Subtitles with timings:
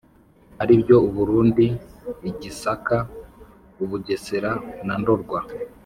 [0.61, 1.65] aribyo u Burundi,
[2.29, 2.97] i Gisaka,
[3.83, 4.51] u Bugesera
[4.85, 5.39] na Ndorwa.